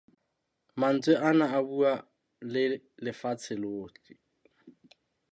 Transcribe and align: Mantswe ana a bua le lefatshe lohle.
Mantswe 0.79 1.13
ana 1.29 1.45
a 1.57 1.59
bua 1.67 1.93
le 2.53 2.63
lefatshe 3.03 3.53
lohle. 3.61 4.13